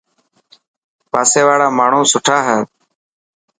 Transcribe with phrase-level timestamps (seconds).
[1.11, 2.59] پاسي واڙا ماڻهو سٺا هي.